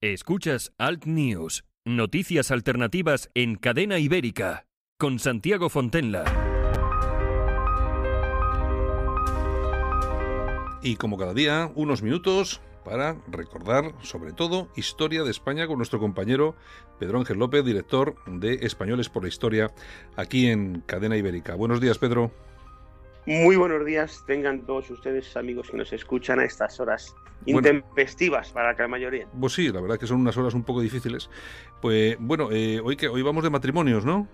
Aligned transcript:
Escuchas 0.00 0.72
Alt 0.78 1.06
News, 1.06 1.64
noticias 1.84 2.52
alternativas 2.52 3.30
en 3.34 3.56
cadena 3.56 3.98
ibérica, 3.98 4.64
con 4.96 5.18
Santiago 5.18 5.68
Fontenla. 5.70 6.22
Y 10.84 10.94
como 10.94 11.18
cada 11.18 11.34
día, 11.34 11.72
unos 11.74 12.02
minutos 12.02 12.60
para 12.84 13.16
recordar, 13.26 13.92
sobre 14.02 14.32
todo, 14.32 14.68
historia 14.76 15.24
de 15.24 15.32
España 15.32 15.66
con 15.66 15.78
nuestro 15.78 15.98
compañero 15.98 16.54
Pedro 17.00 17.18
Ángel 17.18 17.38
López, 17.38 17.64
director 17.64 18.14
de 18.26 18.54
Españoles 18.62 19.08
por 19.08 19.24
la 19.24 19.28
Historia, 19.28 19.74
aquí 20.14 20.46
en 20.46 20.80
Cadena 20.86 21.16
Ibérica. 21.16 21.56
Buenos 21.56 21.80
días, 21.80 21.98
Pedro. 21.98 22.30
Muy 23.28 23.56
buenos 23.56 23.84
días, 23.84 24.24
tengan 24.26 24.62
todos 24.62 24.88
ustedes, 24.88 25.36
amigos 25.36 25.70
que 25.70 25.76
nos 25.76 25.92
escuchan 25.92 26.40
a 26.40 26.46
estas 26.46 26.80
horas 26.80 27.14
intempestivas 27.44 28.52
para 28.52 28.72
la 28.72 28.88
mayoría. 28.88 29.26
Pues 29.38 29.52
sí, 29.52 29.70
la 29.70 29.82
verdad 29.82 29.98
que 29.98 30.06
son 30.06 30.22
unas 30.22 30.34
horas 30.38 30.54
un 30.54 30.62
poco 30.62 30.80
difíciles. 30.80 31.28
Pues 31.82 32.16
bueno, 32.18 32.48
eh, 32.50 32.80
hoy, 32.82 32.96
que, 32.96 33.06
hoy 33.06 33.20
vamos 33.20 33.44
de 33.44 33.50
matrimonios, 33.50 34.06
¿no? 34.06 34.26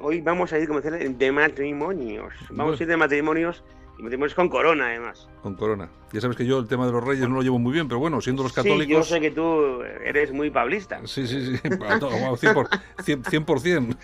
Hoy 0.00 0.22
vamos 0.22 0.54
a 0.54 0.58
ir, 0.58 0.68
como 0.68 0.80
de 0.80 1.32
matrimonios. 1.32 2.32
Vamos 2.48 2.80
a 2.80 2.82
ir 2.82 2.88
de 2.88 2.96
matrimonios 2.96 3.62
y 3.98 4.02
matrimonios 4.02 4.34
con 4.34 4.48
corona, 4.48 4.86
además. 4.86 5.28
Con 5.42 5.54
corona. 5.54 5.90
Ya 6.10 6.22
sabes 6.22 6.38
que 6.38 6.46
yo 6.46 6.60
el 6.60 6.66
tema 6.66 6.86
de 6.86 6.92
los 6.92 7.04
reyes 7.04 7.28
no 7.28 7.34
lo 7.34 7.42
llevo 7.42 7.58
muy 7.58 7.74
bien, 7.74 7.88
pero 7.88 7.98
bueno, 7.98 8.22
siendo 8.22 8.42
los 8.42 8.54
católicos. 8.54 8.86
Sí, 8.86 8.90
yo 8.90 9.02
sé 9.02 9.20
que 9.20 9.32
tú 9.32 9.82
eres 9.82 10.32
muy 10.32 10.48
pablista. 10.48 10.98
Sí, 11.04 11.26
sí, 11.26 11.44
sí. 11.44 11.56
100%. 11.68 13.96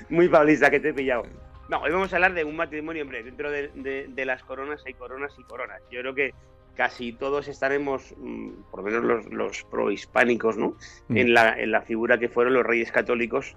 muy 0.10 0.28
pablista, 0.28 0.70
que 0.70 0.80
te 0.80 0.90
he 0.90 0.92
pillado. 0.92 1.22
No, 1.70 1.80
hoy 1.82 1.92
vamos 1.92 2.12
a 2.12 2.16
hablar 2.16 2.34
de 2.34 2.42
un 2.42 2.56
matrimonio, 2.56 3.04
hombre. 3.04 3.22
Dentro 3.22 3.48
de, 3.48 4.24
las 4.26 4.42
coronas 4.42 4.82
hay 4.84 4.94
coronas 4.94 5.32
y 5.38 5.44
coronas. 5.44 5.80
Yo 5.88 6.00
creo 6.00 6.14
que 6.16 6.34
casi 6.74 7.12
todos 7.12 7.46
estaremos, 7.46 8.12
mm, 8.16 8.50
por 8.72 8.80
lo 8.80 8.86
menos 8.86 9.04
los, 9.04 9.32
los 9.32 9.62
prohispánicos, 9.70 10.56
¿no? 10.56 10.74
Mm. 11.06 11.16
En, 11.16 11.32
la, 11.32 11.60
en 11.60 11.70
la 11.70 11.82
figura 11.82 12.18
que 12.18 12.28
fueron 12.28 12.54
los 12.54 12.66
reyes 12.66 12.90
católicos 12.90 13.54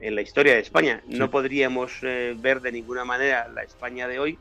en 0.00 0.14
la 0.14 0.20
historia 0.20 0.52
de 0.52 0.60
España. 0.60 1.02
No 1.06 1.30
podríamos 1.30 2.00
eh, 2.02 2.36
ver 2.38 2.60
de 2.60 2.70
ninguna 2.70 3.06
manera 3.06 3.48
la 3.48 3.62
España 3.62 4.08
de 4.08 4.18
hoy, 4.18 4.38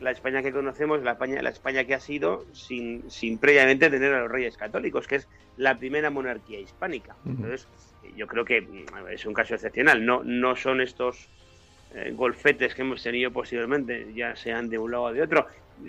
la 0.00 0.10
España 0.10 0.42
que 0.42 0.50
conocemos, 0.50 1.04
la 1.04 1.12
España, 1.12 1.40
la 1.42 1.50
España 1.50 1.84
que 1.84 1.94
ha 1.94 2.00
sido 2.00 2.46
sin, 2.52 3.08
sin 3.12 3.38
previamente 3.38 3.90
tener 3.90 4.12
a 4.12 4.22
los 4.22 4.30
reyes 4.30 4.56
católicos, 4.56 5.06
que 5.06 5.16
es 5.16 5.28
la 5.56 5.78
primera 5.78 6.10
monarquía 6.10 6.58
hispánica. 6.58 7.14
Entonces, 7.24 7.68
yo 8.16 8.26
creo 8.26 8.44
que 8.44 8.62
mm, 8.62 9.08
es 9.12 9.24
un 9.24 9.34
caso 9.34 9.54
excepcional. 9.54 10.04
No, 10.04 10.24
no 10.24 10.56
son 10.56 10.80
estos 10.80 11.28
eh, 11.94 12.12
golfetes 12.14 12.74
que 12.74 12.82
hemos 12.82 13.02
tenido 13.02 13.30
posiblemente, 13.30 14.12
ya 14.14 14.36
sean 14.36 14.68
de 14.68 14.78
un 14.78 14.90
lado 14.90 15.04
o 15.04 15.12
de 15.12 15.22
otro. 15.22 15.46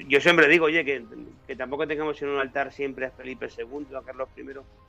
Yo 0.08 0.22
siempre 0.22 0.48
digo, 0.48 0.66
oye, 0.66 0.86
que, 0.86 1.04
que 1.48 1.56
tampoco 1.56 1.88
tengamos 1.88 2.22
en 2.22 2.30
un 2.30 2.40
altar 2.40 2.72
siempre 2.72 3.06
a 3.06 3.12
Felipe 3.12 3.48
II, 3.58 3.96
a 3.96 4.02
Carlos 4.02 4.30
I. 4.38 4.42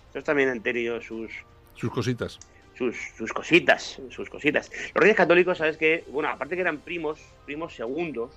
Estos 0.07 0.25
también 0.25 0.49
han 0.49 0.61
tenido 0.61 1.01
sus... 1.01 1.33
Sus 1.75 1.91
cositas. 1.91 2.39
Sus, 2.75 2.97
sus 3.17 3.33
cositas, 3.33 4.01
sus 4.11 4.31
cositas. 4.31 4.71
Los 4.95 5.03
reyes 5.03 5.17
católicos, 5.17 5.59
sabes 5.59 5.77
que, 5.77 6.05
bueno, 6.09 6.29
aparte 6.29 6.55
que 6.55 6.63
eran 6.63 6.79
primos, 6.79 7.21
primos 7.45 7.75
segundos, 7.75 8.31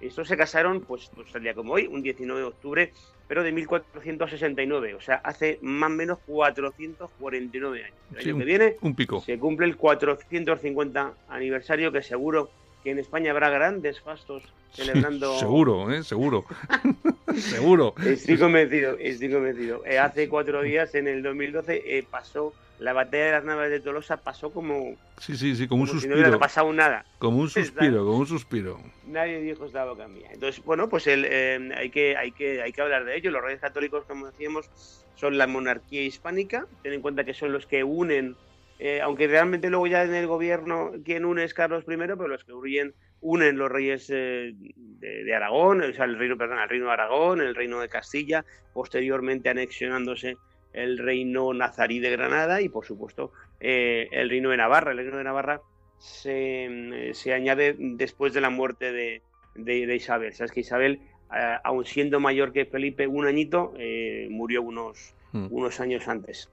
estos 0.00 0.28
se 0.28 0.36
casaron, 0.36 0.80
pues, 0.80 1.10
pues 1.14 1.34
el 1.34 1.42
día 1.42 1.54
como 1.54 1.74
hoy, 1.74 1.86
un 1.86 2.02
19 2.02 2.40
de 2.40 2.46
octubre, 2.46 2.92
pero 3.28 3.42
de 3.42 3.52
1469, 3.52 4.94
o 4.94 5.00
sea, 5.00 5.16
hace 5.16 5.58
más 5.62 5.90
o 5.90 5.94
menos 5.94 6.18
449 6.26 7.84
años. 7.84 7.96
El 8.12 8.18
año 8.18 8.38
que 8.38 8.44
viene 8.44 8.76
un 8.82 8.94
pico. 8.94 9.20
se 9.20 9.38
cumple 9.38 9.66
el 9.66 9.76
450 9.76 11.14
aniversario, 11.28 11.90
que 11.92 12.02
seguro 12.02 12.50
que 12.84 12.90
en 12.90 12.98
España 12.98 13.32
habrá 13.32 13.50
grandes 13.50 14.00
fastos 14.00 14.44
celebrando. 14.72 15.38
seguro, 15.38 15.90
¿eh? 15.90 16.04
Seguro. 16.04 16.44
seguro. 17.36 17.94
Estoy 18.04 18.38
convencido, 18.38 18.96
estoy 18.98 19.32
convencido. 19.32 19.82
Eh, 19.86 19.98
hace 19.98 20.28
cuatro 20.28 20.62
días, 20.62 20.94
en 20.94 21.08
el 21.08 21.22
2012, 21.22 21.82
eh, 21.84 22.04
pasó 22.08 22.52
la 22.78 22.92
batalla 22.92 23.24
de 23.24 23.32
las 23.32 23.44
naves 23.44 23.70
de 23.70 23.80
Tolosa 23.80 24.18
pasó 24.18 24.50
como. 24.50 24.96
Sí, 25.18 25.36
sí, 25.36 25.56
sí, 25.56 25.66
como, 25.66 25.82
un 25.82 25.88
suspiro. 25.88 26.14
Si 26.14 26.20
no 26.20 26.26
hubiera 26.26 26.38
pasado 26.38 26.72
nada. 26.72 27.04
Como 27.18 27.38
un 27.38 27.48
suspiro, 27.48 28.04
como 28.04 28.18
un 28.18 28.26
suspiro. 28.26 28.80
Nadie 29.06 29.40
dijo 29.40 29.64
esta 29.64 29.84
boca 29.84 30.06
mía. 30.08 30.28
Entonces, 30.32 30.62
bueno, 30.64 30.88
pues 30.88 31.06
el, 31.06 31.24
eh, 31.24 31.70
hay, 31.76 31.90
que, 31.90 32.16
hay, 32.16 32.32
que, 32.32 32.62
hay 32.62 32.72
que 32.72 32.82
hablar 32.82 33.04
de 33.04 33.16
ello. 33.16 33.30
Los 33.30 33.42
reyes 33.42 33.60
católicos, 33.60 34.04
como 34.06 34.26
decíamos, 34.26 34.68
son 35.14 35.38
la 35.38 35.46
monarquía 35.46 36.02
hispánica. 36.02 36.66
Ten 36.82 36.92
en 36.92 37.00
cuenta 37.00 37.24
que 37.24 37.32
son 37.34 37.52
los 37.52 37.66
que 37.66 37.82
unen, 37.82 38.36
eh, 38.78 39.00
aunque 39.00 39.26
realmente 39.26 39.70
luego 39.70 39.86
ya 39.86 40.04
en 40.04 40.14
el 40.14 40.26
gobierno 40.26 40.92
quien 41.04 41.24
une 41.24 41.44
es 41.44 41.54
Carlos 41.54 41.84
I, 41.88 41.96
pero 41.96 42.28
los 42.28 42.44
que 42.44 42.52
unen, 42.52 42.94
unen 43.22 43.56
los 43.56 43.70
reyes 43.72 44.10
eh, 44.10 44.52
de, 44.54 45.34
Aragón, 45.34 45.80
o 45.80 45.92
sea, 45.94 46.04
el 46.04 46.18
reino, 46.18 46.36
perdón, 46.36 46.58
el 46.58 46.68
reino 46.68 46.86
de 46.86 46.92
Aragón, 46.92 47.40
el 47.40 47.54
reino 47.54 47.80
de 47.80 47.88
Castilla, 47.88 48.44
posteriormente 48.74 49.48
anexionándose 49.48 50.36
el 50.76 50.98
reino 50.98 51.52
nazarí 51.54 51.98
de 51.98 52.10
Granada 52.10 52.60
y, 52.60 52.68
por 52.68 52.84
supuesto, 52.84 53.32
eh, 53.60 54.08
el 54.12 54.28
reino 54.28 54.50
de 54.50 54.58
Navarra. 54.58 54.92
El 54.92 54.98
reino 54.98 55.16
de 55.16 55.24
Navarra 55.24 55.62
se, 55.98 56.68
mm, 56.68 57.30
añade 57.30 57.74
después 57.78 58.34
de 58.34 58.42
la 58.42 58.50
muerte 58.50 58.92
de, 58.92 59.94
Isabel. 59.94 60.34
Sabes 60.34 60.52
que 60.52 60.60
Isabel, 60.60 61.00
eh, 61.34 61.56
aun 61.64 61.86
siendo 61.86 62.20
mayor 62.20 62.52
que 62.52 62.66
Felipe, 62.66 63.06
un 63.06 63.26
añito, 63.26 63.72
eh, 63.78 64.28
murió 64.30 64.60
unos, 64.62 65.14
hmm. 65.32 65.46
unos 65.50 65.80
años 65.80 66.06
antes. 66.08 66.50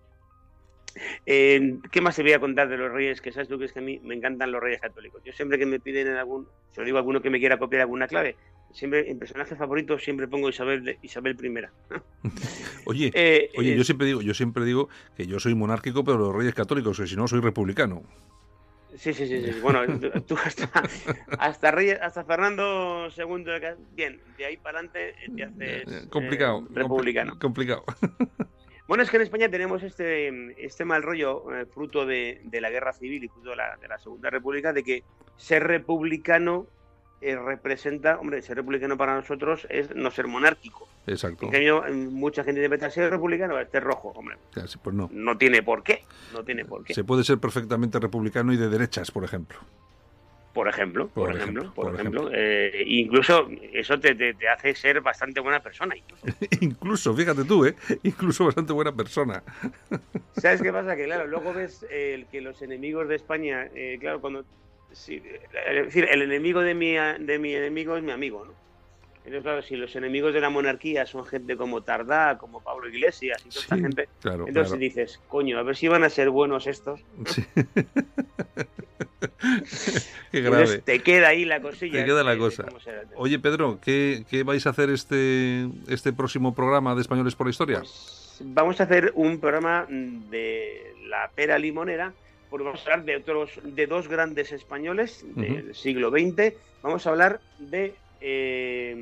¿Qué 1.25 2.01
más 2.01 2.15
te 2.15 2.21
voy 2.21 2.33
a 2.33 2.39
contar 2.39 2.69
de 2.69 2.77
los 2.77 2.91
reyes? 2.91 3.19
Que 3.19 3.31
sabes 3.31 3.49
tú 3.49 3.59
que 3.59 3.65
es 3.65 3.73
que 3.73 3.79
a 3.79 3.81
mí 3.81 3.99
me 4.03 4.15
encantan 4.15 4.51
los 4.51 4.61
reyes 4.61 4.79
católicos. 4.79 5.21
Yo 5.25 5.33
siempre 5.33 5.57
que 5.57 5.65
me 5.65 5.79
piden 5.79 6.07
en 6.07 6.15
algún, 6.15 6.47
se 6.71 6.79
lo 6.79 6.85
digo 6.85 6.97
a 6.97 7.01
alguno 7.01 7.21
que 7.21 7.31
me 7.31 7.39
quiera 7.39 7.57
copiar 7.57 7.81
alguna 7.81 8.07
clave, 8.07 8.37
siempre 8.73 9.09
en 9.09 9.19
personaje 9.19 9.55
favorito 9.55 9.97
siempre 9.99 10.27
pongo 10.27 10.49
Isabel 10.49 10.97
Isabel 11.01 11.37
I. 11.41 11.53
oye, 12.85 13.11
eh, 13.13 13.49
oye, 13.57 13.75
yo 13.75 13.81
eh, 13.81 13.85
siempre 13.85 14.07
digo, 14.07 14.21
yo 14.21 14.33
siempre 14.33 14.65
digo 14.65 14.89
que 15.15 15.25
yo 15.27 15.39
soy 15.39 15.55
monárquico, 15.55 16.03
pero 16.03 16.17
los 16.17 16.35
reyes 16.35 16.53
católicos, 16.53 16.97
que 16.97 17.07
si 17.07 17.15
no 17.15 17.27
soy 17.27 17.39
republicano. 17.39 18.03
Sí, 18.95 19.11
sí, 19.11 19.25
sí, 19.25 19.59
Bueno, 19.61 19.81
tú 20.27 20.35
hasta, 20.43 20.69
hasta, 21.39 21.71
Reyes, 21.71 21.99
hasta 21.99 22.23
Fernando 22.25 23.07
II, 23.15 23.45
bien, 23.95 24.21
de 24.37 24.45
ahí 24.45 24.57
para 24.57 24.79
adelante 24.79 25.15
te 25.35 25.43
haces 25.43 25.91
eh, 25.91 26.07
complicado, 26.09 26.67
republicano. 26.71 27.39
complicado. 27.39 27.83
Bueno, 28.87 29.01
es 29.01 29.09
que 29.09 29.15
en 29.15 29.23
España 29.23 29.49
tenemos 29.49 29.81
este, 29.81 30.63
este 30.63 30.85
mal 30.85 31.01
rollo, 31.01 31.45
fruto 31.73 32.05
de, 32.05 32.41
la 32.51 32.69
guerra 32.69 32.93
civil 32.93 33.23
y 33.23 33.29
fruto 33.29 33.51
de 33.51 33.55
la, 33.55 33.77
de 33.77 33.87
la 33.87 33.97
Segunda 33.97 34.29
República, 34.29 34.73
de 34.73 34.83
que 34.83 35.03
ser 35.37 35.63
republicano 35.63 36.67
eh, 37.23 37.37
representa, 37.37 38.19
hombre, 38.19 38.41
ser 38.41 38.57
republicano 38.57 38.97
para 38.97 39.15
nosotros 39.15 39.65
es 39.69 39.95
no 39.95 40.11
ser 40.11 40.27
monárquico. 40.27 40.87
Exacto. 41.07 41.45
En 41.45 41.51
cambio, 41.51 41.83
mucha 42.11 42.43
gente 42.43 42.59
interpreta 42.59 42.89
ser 42.89 43.09
republicano, 43.09 43.59
este 43.59 43.79
rojo, 43.79 44.09
hombre. 44.15 44.37
pues 44.53 44.95
no. 44.95 45.09
No 45.11 45.37
tiene 45.37 45.63
por 45.63 45.83
qué, 45.83 46.03
no 46.33 46.43
tiene 46.43 46.65
por 46.65 46.83
qué. 46.83 46.93
Se 46.93 47.03
puede 47.03 47.23
ser 47.23 47.37
perfectamente 47.39 47.99
republicano 47.99 48.53
y 48.53 48.57
de 48.57 48.69
derechas, 48.69 49.11
por 49.11 49.23
ejemplo. 49.23 49.59
Por 50.53 50.67
ejemplo, 50.67 51.07
por, 51.07 51.35
ejemplo, 51.35 51.73
por 51.73 51.95
ejemplo. 51.95 52.29
Eh, 52.31 52.83
incluso 52.85 53.49
eso 53.71 53.99
te, 53.99 54.13
te, 54.13 54.47
hace 54.47 54.75
ser 54.75 55.01
bastante 55.01 55.39
buena 55.39 55.61
persona. 55.61 55.95
Incluso. 55.95 56.25
incluso, 56.61 57.15
fíjate 57.15 57.43
tú, 57.43 57.65
¿eh? 57.65 57.75
Incluso 58.03 58.45
bastante 58.45 58.71
buena 58.71 58.91
persona. 58.91 59.41
¿Sabes 60.37 60.61
qué 60.61 60.71
pasa? 60.71 60.95
Que 60.95 61.05
claro, 61.05 61.25
luego 61.25 61.53
ves 61.53 61.87
el 61.89 62.27
que 62.27 62.41
los 62.41 62.61
enemigos 62.61 63.07
de 63.07 63.15
España, 63.15 63.67
eh, 63.73 63.97
claro, 63.99 64.21
cuando 64.21 64.45
sí, 64.93 65.21
es 65.67 65.85
decir, 65.85 66.07
el 66.09 66.21
enemigo 66.21 66.61
de 66.61 66.73
mi, 66.73 66.93
de 66.93 67.39
mi 67.39 67.53
enemigo 67.53 67.97
es 67.97 68.03
mi 68.03 68.11
amigo, 68.11 68.45
¿no? 68.45 68.63
Entonces, 69.25 69.43
claro, 69.43 69.61
si 69.61 69.77
los 69.77 69.95
enemigos 69.95 70.33
de 70.33 70.41
la 70.41 70.49
monarquía 70.49 71.05
son 71.05 71.25
gente 71.25 71.55
como 71.55 71.81
Tardá, 71.81 72.37
como 72.37 72.61
Pablo 72.61 72.89
Iglesias 72.89 73.41
y 73.45 73.49
toda 73.49 73.61
esta 73.61 73.77
gente, 73.77 74.09
entonces 74.47 74.77
dices, 74.77 75.21
coño, 75.29 75.57
a 75.57 75.63
ver 75.63 75.77
si 75.77 75.87
van 75.87 76.03
a 76.03 76.09
ser 76.09 76.29
buenos 76.29 76.67
estos. 76.67 76.99
Qué 80.31 80.41
grave. 80.41 80.79
te 80.79 80.99
queda 80.99 81.29
ahí 81.29 81.45
la 81.45 81.61
cosilla. 81.61 81.99
Te 81.99 82.05
queda 82.05 82.23
la 82.23 82.37
cosa. 82.37 82.65
Oye, 83.15 83.39
Pedro, 83.39 83.79
¿qué, 83.81 84.25
¿qué, 84.29 84.43
vais 84.43 84.65
a 84.67 84.71
hacer 84.71 84.89
este, 84.89 85.69
este 85.87 86.11
próximo 86.11 86.53
programa 86.53 86.93
de 86.95 87.01
Españoles 87.01 87.35
por 87.35 87.47
la 87.47 87.51
Historia? 87.51 87.79
Pues 87.79 88.41
vamos 88.43 88.81
a 88.81 88.83
hacer 88.83 89.13
un 89.15 89.39
programa 89.39 89.85
de 89.89 90.95
la 91.07 91.29
pera 91.33 91.57
limonera 91.59 92.13
porque 92.53 92.65
vamos 92.65 92.81
a 92.81 92.91
hablar 92.91 93.05
de 93.05 93.15
otros, 93.15 93.59
de 93.63 93.87
dos 93.87 94.07
grandes 94.07 94.51
españoles 94.51 95.25
del 95.35 95.73
siglo 95.73 96.11
XX. 96.11 96.53
Vamos 96.83 97.07
a 97.07 97.09
hablar 97.09 97.39
de 97.57 97.95
eh, 98.21 98.95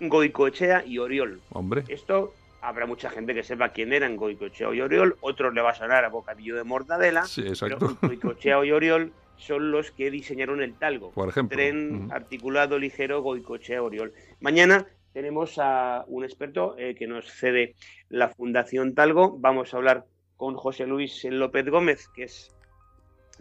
Goicoechea 0.00 0.84
y 0.84 0.98
Oriol. 0.98 1.40
Hombre. 1.50 1.84
Esto 1.86 2.34
habrá 2.60 2.86
mucha 2.86 3.10
gente 3.10 3.32
que 3.32 3.44
sepa 3.44 3.68
quién 3.68 3.92
eran 3.92 4.16
Goicoechea 4.16 4.74
y 4.74 4.80
Oriol, 4.80 5.14
otros 5.20 5.54
le 5.54 5.62
va 5.62 5.70
a 5.70 5.74
sonar 5.76 6.04
a 6.04 6.08
bocadillo 6.08 6.56
de 6.56 6.64
mortadela. 6.64 7.22
Sí, 7.26 7.42
exacto. 7.42 7.96
Goicoechea 8.02 8.64
y 8.64 8.72
Oriol 8.72 9.12
son 9.36 9.70
los 9.70 9.92
que 9.92 10.10
diseñaron 10.10 10.60
el 10.60 10.74
talgo. 10.74 11.12
Por 11.12 11.28
ejemplo. 11.28 11.56
Tren 11.56 12.08
articulado 12.10 12.76
ligero 12.80 13.22
Goicoechea 13.22 13.84
Oriol. 13.84 14.14
Mañana 14.40 14.84
tenemos 15.12 15.60
a 15.60 16.04
un 16.08 16.24
experto 16.24 16.74
eh, 16.76 16.96
que 16.96 17.06
nos 17.06 17.30
cede 17.30 17.76
la 18.08 18.30
Fundación 18.30 18.96
Talgo. 18.96 19.38
Vamos 19.38 19.72
a 19.72 19.76
hablar 19.76 20.06
con 20.36 20.56
José 20.56 20.88
Luis 20.88 21.24
López 21.30 21.68
Gómez, 21.68 22.08
que 22.08 22.24
es 22.24 22.50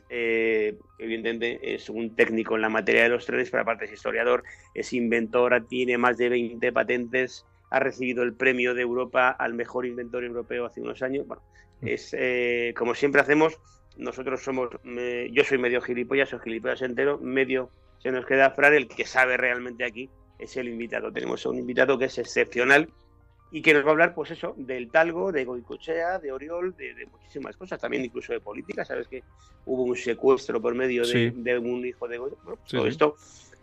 eh, 0.10 0.78
evidentemente 0.98 1.76
es 1.76 1.90
un 1.90 2.16
técnico 2.16 2.56
en 2.56 2.62
la 2.62 2.70
materia 2.70 3.04
de 3.04 3.10
los 3.10 3.26
trenes, 3.26 3.50
pero 3.50 3.64
aparte 3.64 3.86
es 3.86 3.94
historiador, 3.94 4.44
es 4.74 4.94
inventor, 4.94 5.66
tiene 5.68 5.98
más 5.98 6.18
de 6.18 6.30
20 6.30 6.72
patentes, 6.72 7.46
ha 7.70 7.80
recibido 7.80 8.24
el 8.24 8.34
premio 8.34 8.74
de 8.74 8.82
Europa 8.82 9.30
al 9.30 9.54
mejor 9.54 9.86
inventor 9.86 10.24
europeo 10.24 10.66
hace 10.66 10.82
unos 10.82 11.02
años. 11.02 11.28
Bueno, 11.28 11.44
mm. 11.82 11.88
es 11.88 12.16
eh, 12.18 12.74
como 12.78 12.96
siempre 12.96 13.22
hacemos, 13.22 13.60
nosotros 13.98 14.44
somos, 14.44 14.70
yo 15.32 15.44
soy 15.44 15.58
medio 15.58 15.82
gilipollas, 15.82 16.30
soy 16.30 16.40
gilipollas 16.40 16.82
entero, 16.82 17.20
medio 17.20 17.70
se 18.04 18.12
nos 18.12 18.26
queda 18.26 18.52
Fran, 18.52 18.74
el 18.74 18.88
que 18.90 19.06
sabe 19.06 19.38
realmente 19.38 19.86
aquí 19.86 20.10
es 20.38 20.58
el 20.58 20.68
invitado. 20.68 21.12
Tenemos 21.14 21.46
un 21.46 21.58
invitado 21.58 21.98
que 21.98 22.06
es 22.06 22.18
excepcional 22.18 22.90
y 23.54 23.62
que 23.62 23.72
nos 23.72 23.86
va 23.86 23.90
a 23.90 23.92
hablar, 23.92 24.16
pues 24.16 24.32
eso, 24.32 24.56
del 24.58 24.90
talgo, 24.90 25.32
de 25.32 25.46
Goicochea, 25.46 26.18
de 26.18 26.32
Oriol, 26.32 26.76
de, 26.76 27.08
muchísimas 27.12 27.56
cosas, 27.56 27.80
también 27.80 28.04
incluso 28.04 28.34
de 28.34 28.40
política. 28.40 28.84
Sabes 28.84 29.08
que 29.08 29.24
hubo 29.68 29.84
un 29.84 29.96
secuestro 29.96 30.60
por 30.60 30.74
medio 30.74 31.06
de, 31.06 31.60
un 31.60 31.86
hijo 31.86 32.08
de 32.08 32.18
Goicochea. 32.18 32.44
Bueno, 32.44 32.60
todo 32.68 32.88
esto 32.88 33.16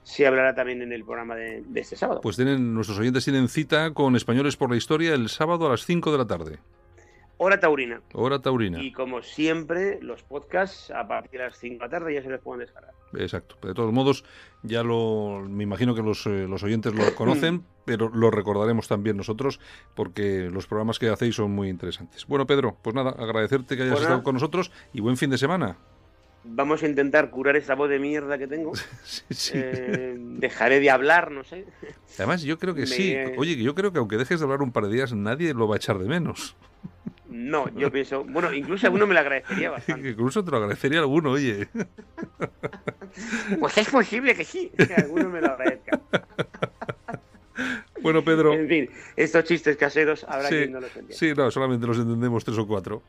se 0.05 0.29
hablará 0.29 0.55
también 0.55 0.81
en 0.83 0.93
el 0.93 1.05
programa 1.05 1.35
de, 1.35 1.65
de, 1.67 1.81
este 1.81 1.97
sábado. 1.97 2.21
Pues 2.21 2.37
tienen 2.37 2.73
nuestros 2.73 3.01
oyentes 3.01 3.25
tienen 3.25 3.49
cita 3.49 3.93
con 3.93 4.15
Españoles 4.15 4.57
por 4.57 4.71
la 4.71 4.77
Historia 4.77 5.13
el 5.13 5.29
sábado 5.29 5.67
a 5.67 5.71
las 5.71 5.85
5 5.85 6.13
de 6.13 6.19
la 6.19 6.27
tarde. 6.27 6.61
Hora 7.43 7.59
taurina. 7.59 8.03
Hora 8.13 8.39
taurina. 8.39 8.83
Y 8.83 8.93
como 8.93 9.23
siempre, 9.23 9.99
los 10.03 10.23
podcasts 10.23 10.91
a 10.91 11.09
partir 11.09 11.41
de 11.41 11.47
las 11.47 11.57
5 11.57 11.77
de 11.77 11.81
la 11.81 11.89
tarde 11.89 12.13
ya 12.13 12.23
se 12.23 12.29
les 12.29 12.39
pueden 12.39 12.61
descargar. 12.61 12.93
Exacto. 13.15 13.57
De 13.67 13.73
todos 13.73 13.95
modos, 13.95 14.27
ya 14.63 14.83
lo. 14.83 15.43
Me 15.49 15.65
imagino 15.65 15.95
que 15.95 16.03
los, 16.03 16.27
eh, 16.27 16.47
los 16.47 16.63
oyentes 16.63 16.95
lo 16.95 17.15
conocen, 17.15 17.65
pero 17.87 18.11
lo 18.11 18.31
recordaremos 18.31 18.89
también 18.89 19.17
nosotros, 19.17 19.59
porque 19.95 20.51
los 20.53 20.67
programas 20.67 20.99
que 20.99 21.09
hacéis 21.09 21.37
son 21.37 21.53
muy 21.53 21.71
interesantes. 21.71 22.27
Bueno, 22.27 22.47
Pedro, 22.47 22.77
pues 22.83 22.95
nada, 22.95 23.13
agradecerte 23.13 23.75
que 23.75 23.85
hayas 23.85 23.95
pues 23.95 24.03
estado 24.03 24.23
con 24.23 24.35
nosotros 24.35 24.71
y 24.93 25.01
buen 25.01 25.17
fin 25.17 25.31
de 25.31 25.39
semana. 25.39 25.79
Vamos 26.45 26.83
a 26.83 26.89
intentar 26.89 27.31
curar 27.31 27.57
esa 27.57 27.75
voz 27.75 27.89
de 27.89 27.99
mierda 27.99 28.37
que 28.37 28.49
tengo. 28.49 28.73
Eh, 29.53 30.17
dejaré 30.19 30.81
de 30.81 30.91
hablar, 30.91 31.31
no 31.31 31.45
sé. 31.45 31.65
Además, 32.19 32.43
yo 32.43 32.59
creo 32.59 32.75
que 32.75 32.87
sí. 32.87 33.17
Oye, 33.39 33.57
yo 33.57 33.75
creo 33.75 33.93
que 33.93 33.99
aunque 33.99 34.17
dejes 34.17 34.41
de 34.41 34.45
hablar 34.45 34.61
un 34.61 34.73
par 34.73 34.85
de 34.87 34.95
días, 34.95 35.15
nadie 35.15 35.55
lo 35.55 35.69
va 35.69 35.77
a 35.77 35.79
echar 35.79 35.99
de 35.99 36.07
menos. 36.07 36.57
No, 37.31 37.69
yo 37.77 37.91
pienso, 37.93 38.25
bueno, 38.25 38.53
incluso 38.53 38.87
alguno 38.87 39.07
me 39.07 39.15
lo 39.15 39.21
agradecería 39.21 39.71
bastante. 39.71 40.11
incluso 40.11 40.45
te 40.45 40.51
lo 40.51 40.57
agradecería 40.59 40.99
alguno, 40.99 41.31
oye. 41.31 41.69
Pues 43.59 43.79
es 43.79 43.89
posible 43.89 44.35
que 44.35 44.45
sí, 44.45 44.71
que 44.77 44.95
alguno 44.95 45.29
me 45.31 45.41
lo 45.41 45.53
agradezca. 45.53 46.01
Bueno, 48.03 48.25
Pedro. 48.25 48.55
En 48.55 48.67
fin, 48.67 48.91
estos 49.15 49.45
chistes 49.45 49.77
caseros 49.77 50.25
habrá 50.25 50.49
sí, 50.49 50.57
quien 50.57 50.73
no 50.73 50.81
los 50.81 50.89
entienda. 50.97 51.15
Sí, 51.15 51.33
no, 51.37 51.51
solamente 51.51 51.87
los 51.87 51.99
entendemos 51.99 52.45
tres 52.45 52.57
o 52.57 52.67
cuatro. 52.67 53.03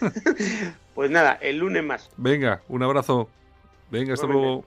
pues 0.94 1.10
nada, 1.10 1.38
el 1.40 1.58
lunes 1.58 1.82
más. 1.82 2.08
Venga, 2.16 2.62
un 2.68 2.84
abrazo. 2.84 3.28
Venga, 3.90 4.14
hasta 4.14 4.28
luego. 4.28 4.64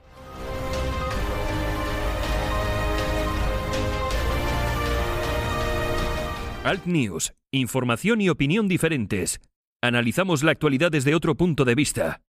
Alt 6.64 6.86
News, 6.86 7.32
información 7.50 8.20
y 8.20 8.28
opinión 8.28 8.68
diferentes. 8.68 9.40
Analizamos 9.80 10.44
la 10.44 10.52
actualidad 10.52 10.92
desde 10.92 11.16
otro 11.16 11.34
punto 11.34 11.64
de 11.64 11.74
vista. 11.74 12.20